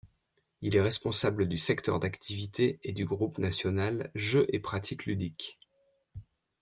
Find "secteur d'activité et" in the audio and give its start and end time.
1.59-2.91